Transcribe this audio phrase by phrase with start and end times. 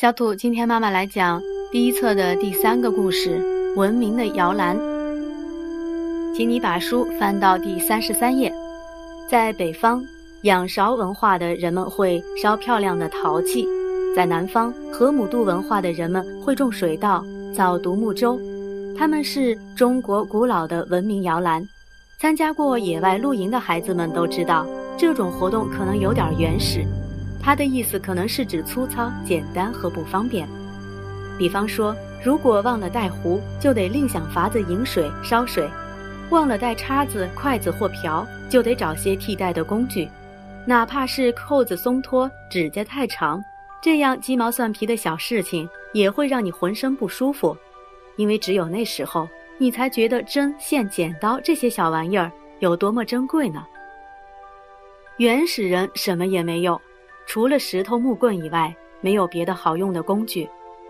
[0.00, 1.42] 小土，今天妈妈来讲
[1.72, 3.40] 第一册的第三个故事
[3.74, 4.78] 《文明的摇篮》。
[6.32, 8.54] 请你把书翻到第三十三页。
[9.28, 10.00] 在北方，
[10.42, 13.66] 仰韶文化的人们会烧漂亮的陶器；
[14.14, 18.40] 在南方，河姆渡文化的人们会种水稻、造独木舟。
[18.96, 21.60] 他们是中国古老的文明摇篮。
[22.20, 24.64] 参加过野外露营的孩子们都知道，
[24.96, 26.86] 这种活动可能有点原始。
[27.48, 30.46] 它的意思可能是指粗糙、简单和不方便。
[31.38, 35.66] 比方说，如果忘了带壶，就得另想法子饮水、烧水；
[36.28, 40.10] 忘了带叉子、筷子或瓢，就得找些替代的工具。
[40.66, 43.42] 哪怕是扣子松脱、指甲太长，
[43.80, 47.56] 这样鸡毛蒜皮的小事情也会让你浑身不舒服。
[48.16, 49.26] 因为只有那时候，
[49.56, 53.64] 你才觉得针、线、剪刀这些小玩意儿有多么珍贵呢。
[55.16, 56.78] 原始人什么也没有。
[57.28, 60.48] 除了石头、木棍以外，没有别的好用的工具。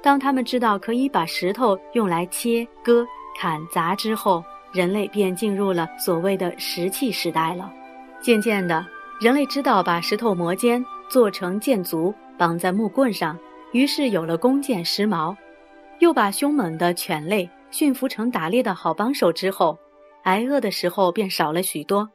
[0.00, 3.04] 当他们知道可以把石头用来切、割、
[3.36, 7.70] 砍、砸之后，人类便进入了所谓的石器时代了。
[8.22, 8.86] 渐渐的，
[9.20, 13.36] 人类知道把石头磨尖，做成箭足，绑在木棍上，
[13.72, 15.36] 于是有了弓箭、石矛。
[15.98, 19.76] 又把凶猛的犬类驯服成打猎的好帮手之后，
[20.22, 22.08] 挨饿的时候便少了许多。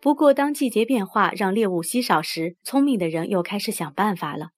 [0.00, 4.48] 不过，当季节变化让猎物稀少时，聪明的人又开始想办法了。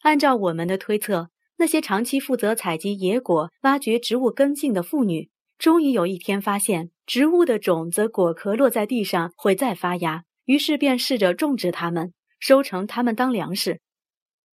[0.00, 13.80] 按照我们的推测，那些长期负责采集野果、挖掘植物根茎的妇女，终于有一天发现植物的种子果壳落在地上会再发芽，于是便试着种植它们，收成它们当粮食。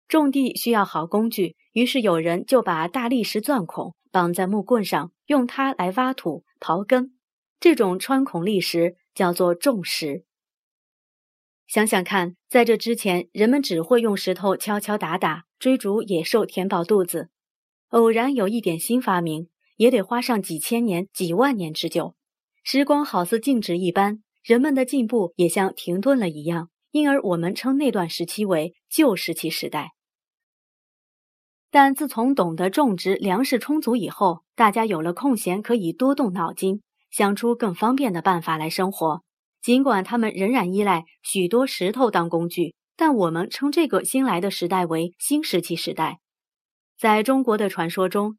[0.07, 7.15] 种地需要好工具，于是有人就把大砾石钻孔绑在木棍上，用它来挖土、刨根。
[7.59, 8.97] 这种穿孔砾石。
[9.19, 10.23] 叫做种石。
[11.67, 17.27] 想想看，在这之前，人们只会用石头敲敲打打，追逐野兽填饱肚子。
[17.89, 22.15] 偶然有一点新发明，也得花上几千年、几万年之久。
[22.63, 29.95] 时光好似静止一般，人们的进步也像停顿了一样，因而我们称那段时期为旧石器时代。
[31.69, 36.81] 但自从懂得种植、粮食充足以后，大家有了空闲，可以多动脑筋。
[37.09, 39.23] 想出更方便的办法来生活，
[39.61, 46.19] 尽管他们仍然依赖许多石头当工具，但我们称这个新来的时代为新石器时代。
[46.97, 48.37] 在中国的传说中，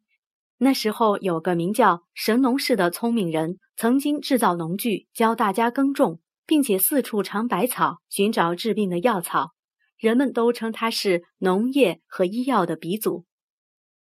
[0.58, 9.52] 那时候有个名叫神农氏的聪明人，曾经制造农具，教大家耕种，并且四处尝百草，寻找治病的药草。
[9.96, 13.24] 人们都称他是农业和医药的鼻祖。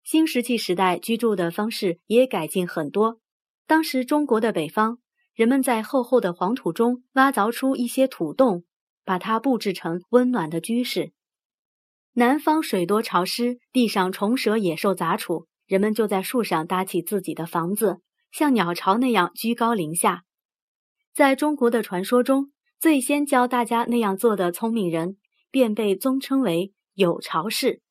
[0.03, 3.19] 新石器时代居住的方式也改进很多。
[3.69, 4.97] 当时中国的北方，
[5.35, 8.63] 人们在厚厚的黄土中挖凿出一些土洞，
[9.05, 11.11] 把它布置成温暖的居室。
[12.13, 17.99] 南方水多潮湿，地上虫蛇野兽杂处，人们就在树上搭起自己的房子，
[18.31, 20.23] 像鸟巢那样居高临下。
[21.13, 25.17] 在中国的传说中，最先教大家那样做的聪明人，
[25.51, 27.83] 便被尊称为有巢氏。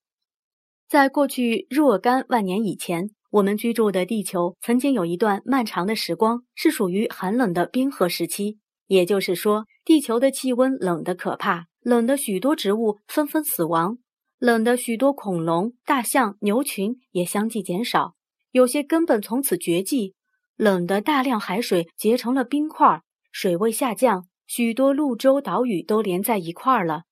[0.88, 3.10] 在过去若干万年以前。
[3.30, 8.58] 我们居住的地球曾经有一段漫长的时光，是属于寒冷的冰河时期。
[8.86, 13.98] 也就是说，地球的气温冷得可怕，冷的许多植物纷纷死亡，
[14.38, 18.14] 冷的许多恐龙、大象、牛群也相继减少，
[18.50, 20.14] 有些根本从此绝迹。
[20.56, 27.02] 冷的大量海水结成了冰块，水位下降，许多陆洲岛屿都连在一块儿了。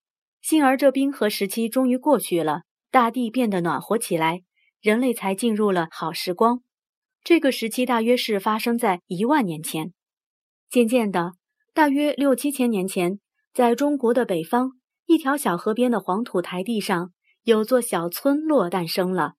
[0.40, 4.44] 幸而这冰河时期终于过去了，大地变得暖和起来。
[4.86, 6.62] 人类才进入了好时光，
[7.24, 9.92] 这个时期大约是发生在一万年前。
[10.70, 11.32] 渐渐的，
[11.74, 13.18] 大约六七千年前，
[13.52, 14.74] 在中国的北方，
[15.06, 17.10] 一条小河边的黄土台地上，
[17.42, 19.32] 有座小村落诞生了。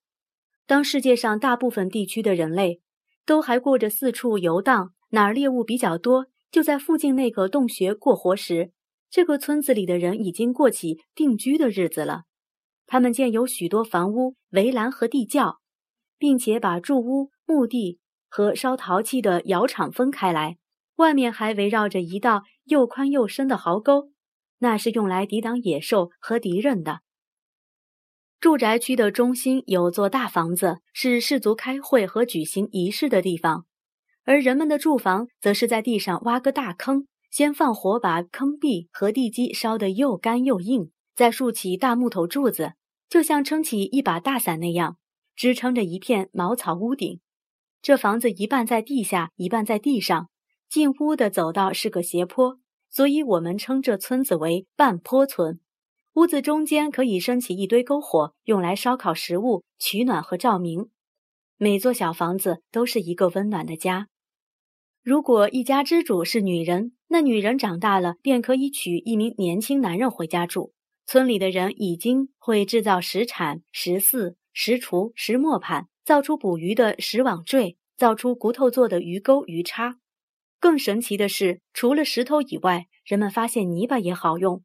[0.65, 2.81] 当世界上大部分地区的人类
[3.25, 8.73] 都还过着四处游荡，哪儿猎物比较多，就在附近那个洞穴过活时，
[9.09, 12.23] 这个村子里的人已经过起定居的日子了。
[12.87, 15.59] 他们建有许多房屋、围栏和地窖，
[16.17, 17.99] 并且把住屋、墓地
[18.29, 20.57] 和烧陶器的窑厂分开来。
[20.95, 24.09] 外面还围绕着一道又宽又深的壕沟，
[24.59, 27.01] 那是用来抵挡野兽和敌人的。
[28.39, 33.65] 住宅区的中心有座大房子，是氏族开会和举行仪式的地方；
[34.23, 40.91] 而人们的住房则是在地上挖个大坑，先放火把坑壁和地基烧得又干又硬。
[41.17, 42.73] 再竖起大木头柱子，
[43.09, 44.97] 就像撑起一把大伞那样，
[45.35, 47.19] 支撑着一片茅草屋顶。
[47.81, 50.29] 这房子一半在地下，一半在地上。
[50.69, 52.59] 进屋的走道是个斜坡，
[52.91, 55.59] 所以我们称这村子为半坡村。
[56.13, 60.91] 屋子中间可以升起一堆篝火，用来烧烤食物、取暖和照明。
[61.57, 64.07] 每座小房子都是一个温暖的家。
[65.01, 70.73] 如果一家之主是女人，那女人长大了便可以娶一名年轻男人回家住。
[71.09, 79.99] 村里的人已经会制造石铲、石耜、石锄、石磨盘，造出捕鱼的石网坠，造出骨头做的鱼钩、鱼叉。
[80.59, 84.63] 更神奇的是，除了石头以外，人们发现泥巴也好用。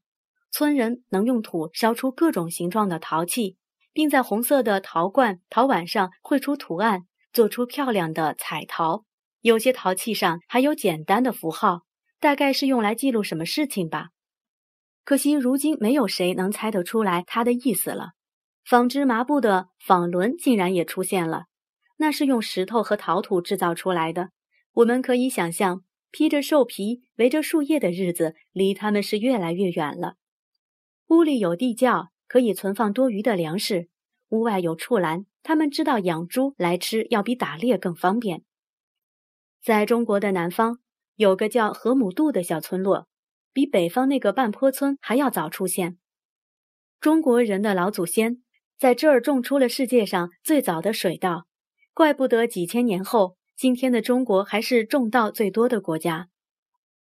[0.51, 3.57] 村人能用土烧出各种形状的陶器，
[3.93, 7.03] 并在红色的陶罐、陶碗上绘出图案，
[7.33, 9.05] 做出漂亮的彩陶。
[9.43, 11.83] 有些陶器上还有简单的符号，
[12.19, 14.09] 大概是用来记录什么事情吧。
[15.05, 18.11] 可惜如今没有谁能猜得出来它的意思了。
[18.65, 21.47] 纺织麻布的纺轮竟然也出现了，
[21.97, 24.31] 那是用石头和陶土制造出来的。
[24.75, 25.83] 我们可以想象，
[26.13, 30.15] 披着兽皮、围着树叶的日子离他们是越来越远了。
[31.09, 33.89] 屋里有地窖，可以存放多余的粮食；
[34.29, 38.45] 屋外有畜栏，他们知道养猪来吃要比打猎更方便。
[39.63, 40.79] 在中国的南方，
[41.17, 43.09] 有个叫河姆渡的小村落，
[43.53, 45.99] 比北方那个半坡村还要早出现。
[47.01, 48.43] 中国人的老祖先
[48.79, 51.47] 在这儿种出了世界上最早的水稻，
[51.93, 56.29] 怪不得几千年后，今天的中国还是种稻最多的国家。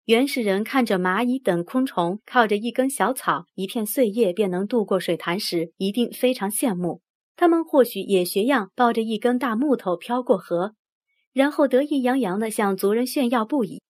[0.05, 7.01] 原始人看着蚂蚁等昆虫靠着一根小草、一片碎叶便能渡过水潭时，一定非常羡慕。
[7.35, 10.73] 他们或许也学样，抱着一根大木头飘过河。
[11.31, 13.81] 然后得意洋洋地向族人炫耀不已。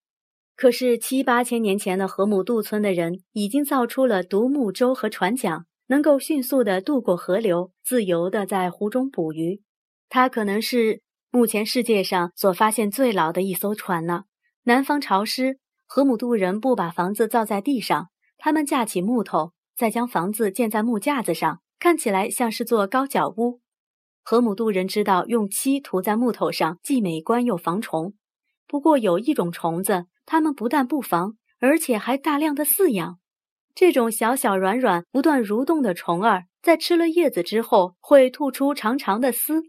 [0.61, 9.63] 可是七八千年前的河姆渡村的人已经造出了独木舟和船桨，能够迅速地渡过河流，自由地在湖中捕鱼。
[10.07, 14.25] 它可能是目前世界上所发现最老的一艘船呢。
[14.65, 23.61] 南方潮湿，河姆渡人不把房子造在地上，他们架起木头，再将房子建在木架子上，看起来像是座高脚屋。
[24.21, 28.13] 河姆渡人知道用漆涂在木头上既美观又防虫，
[28.67, 33.19] 不过有一种虫子，它们不但不防，而且还大量的饲养。
[33.75, 39.63] 这种小小软软、不断蠕动的虫儿，在吃了叶子之后，会吐出长长的丝。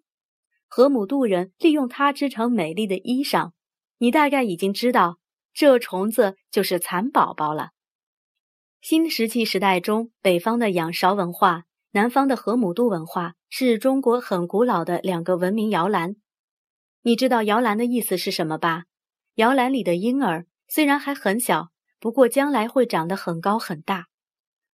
[0.68, 3.50] 河姆渡人利用它织成美丽的衣裳。
[3.98, 5.18] 你大概已经知道，
[5.52, 7.70] 这虫子就是蚕宝宝了。
[8.80, 11.64] 新石器时代中，北方的仰韶文化。
[11.90, 16.14] 南方的河姆渡文化是中国很古老的两个文明摇篮。
[17.02, 18.84] 你知道摇篮的意思是什么吧？
[19.34, 21.68] 摇篮里的婴儿虽然还很小，
[22.00, 24.06] 不过将来会长得很高很大。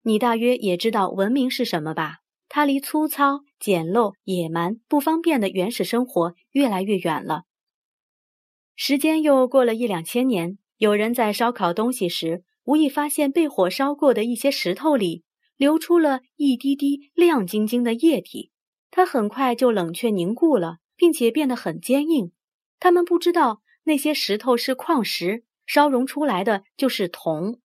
[0.02, 2.19] 你大约也知道文明是什么吧？
[2.50, 7.44] 它离粗糙、简陋、野蛮、不方便的原始生活越来越远了。
[8.75, 15.25] 时间又过了一两千年，有人在烧烤东西时，无意发现被火烧过的一些石头里。
[15.56, 18.50] 流出了一滴滴亮晶晶的液体，
[18.90, 22.32] 它很快就冷却凝固了，并且变得很坚硬。
[22.78, 27.61] 他们不知道那些石头是矿石，烧熔出来的就是铜。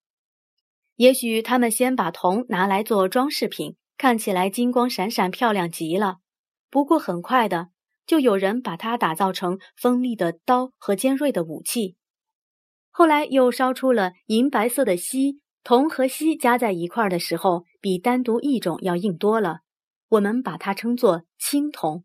[0.95, 6.17] 也许他们先把铜拿来做装饰品，看起来金光闪闪，漂亮极了。
[6.69, 7.69] 不过很快的，
[8.05, 11.95] 就有人把它打造成锋利的刀和尖锐的武器。
[12.89, 15.39] 后来又烧出了银白色的锡。
[15.63, 19.59] 铜和锡加在一块儿的时候，比单独一种要硬多了。
[20.09, 22.03] 我们把它称作青铜。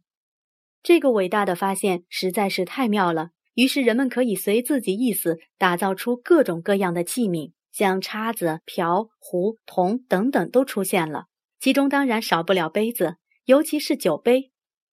[0.83, 3.31] 这个伟大的发现实在是太妙了。
[3.57, 11.25] 于是人们可以随自己意思打造出各种各样的器皿，像叉子、瓢、壶、铜等等都出现了。
[11.59, 14.51] 其中当然少不了杯子，尤其是酒杯，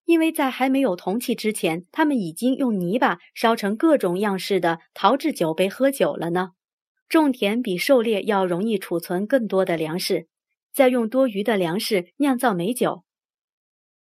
[0.07, 6.51] 因为在还没有铜器之前，他们已经用泥巴烧成各种样式的陶制酒杯喝酒了呢。
[7.09, 10.27] 种田比狩猎要容易储存更多的粮食，
[10.75, 13.05] 再用多余的粮食酿造美酒。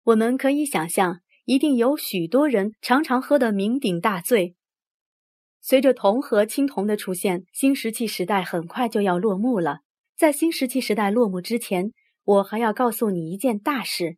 [0.05, 4.55] 我们可以想象，一定有许多人常常喝得酩酊大醉。
[5.61, 9.79] 随着铜和青铜的出现，新石器时代很快就要落幕了。
[10.15, 11.91] 在新石器时代落幕之前，
[12.23, 14.17] 我还要告诉你一件大事。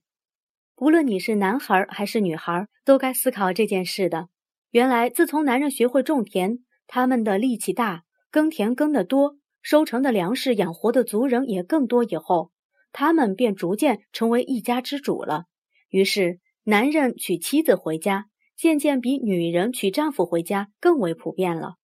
[0.78, 4.30] 无论你是男孩还是女孩，都该思考这件事的。
[4.72, 8.04] 原来，自从男人学会种田，他们的力气大。
[8.30, 12.04] 耕田耕得多，收成的粮食养活的族人也更多。
[12.04, 12.52] 以后，
[12.92, 15.46] 他们便逐渐成为一家之主了。
[15.90, 18.26] 于是，男人娶妻子回家，
[18.58, 21.76] 渐渐比女人娶丈夫回家更为普遍了。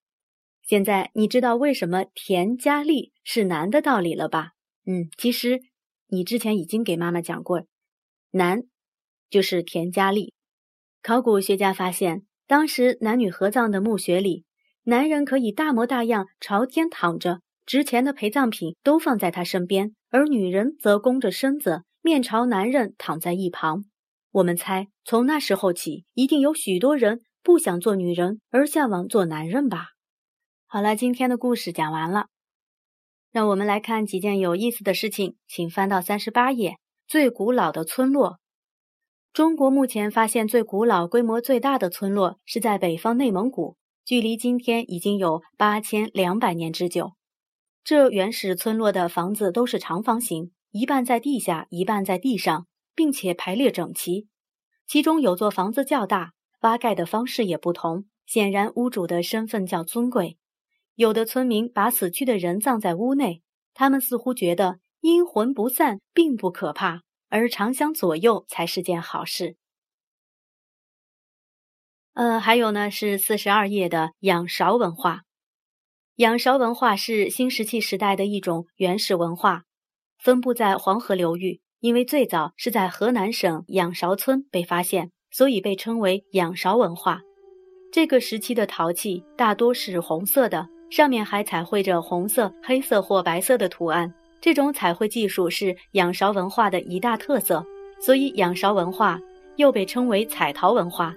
[0.61, 4.55] 现在，你知道为什么田家利是男的道理了吧？
[4.85, 5.61] 嗯，其实
[6.09, 7.65] 你之前已经给妈妈讲过，
[8.33, 8.65] 男
[9.31, 10.35] 就是田家利。
[11.01, 14.45] 考古学家发现，当时男女合葬的墓穴里。
[14.83, 23.85] 男人可以大模大样朝天躺着，值钱的陪葬品都放在他身边，而女人则弓着身子，面朝男人躺在一旁。
[24.33, 29.89] 我们猜，从那时候起，一定有许多人不想做女人，而向往做男人吧。
[30.67, 32.29] 好了，今天的故事讲完了，
[33.31, 36.79] 让我们来看几件有意思的事情，请翻到三十八页。
[37.07, 38.39] 最古老的村落，
[39.35, 47.12] 中国目前发现最古老、规模最大的村落是在北方内蒙古，距离今天已经有八千两百年之久。
[47.85, 54.29] 这原始村落的房子都是长方形，一半在地下，一半在地上，并且排列整齐。
[54.87, 60.39] 其中有座房子较大，挖盖的方式也不同，显然屋主的身份较尊贵。
[60.95, 63.43] 有的村民把死去的人葬在屋内，
[63.75, 64.79] 他们似乎觉得。
[65.05, 69.57] 阴魂不散并不可怕，而常相左右才是件好事。
[72.13, 75.23] 呃，还有呢，是四十二页的仰韶文化。
[76.17, 79.65] 仰韶文化是新石器时代的一种原始文化，
[80.19, 81.62] 分布在黄河流域。
[81.83, 87.21] 因为最早是在河南省仰韶村被发现，所以被称为仰韶文化。
[87.93, 94.15] 这个时期的陶器大多是红色的，上面还彩绘着红色、黑色或白色的图案。
[94.41, 97.67] 这种彩绘技术是仰韶文化的一大特色，
[98.01, 99.19] 所以仰韶文化
[99.57, 101.12] 又被称为彩陶文化。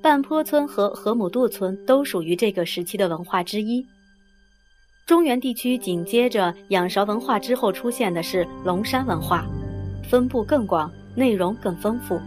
[0.00, 3.84] 半坡村和河姆渡村都属于这个时期的文化之一。
[5.06, 9.44] 中原地区紧接着仰韶文化之后出现的是龙山文化，
[10.02, 12.20] 分布更广，内容更丰富。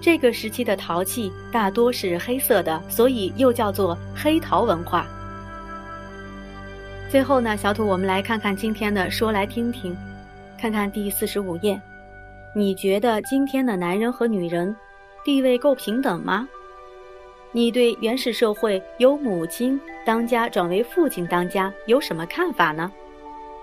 [0.00, 5.06] 这个时期的陶器大多是黑色的，所以又叫做黑陶文化。
[7.08, 9.96] 最后呢，小土，我们来看看今天的说来听听，
[10.58, 11.80] 看看第四十五页。
[12.54, 14.74] 你觉得今天的男人和女人
[15.24, 16.48] 地位够平等吗？
[17.52, 22.90] 你对原始社会由母亲当家转为父亲当家有什么看法呢？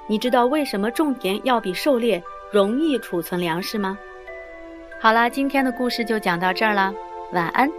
[0.08, 3.98] 你知道为什么种田要比狩猎容易储存粮食吗？
[5.00, 6.94] 好啦，今天的故事就讲到这儿了，
[7.32, 7.70] 晚安。